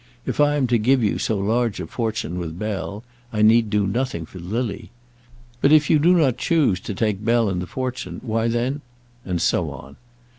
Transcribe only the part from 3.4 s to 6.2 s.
need do nothing for Lily. But if you do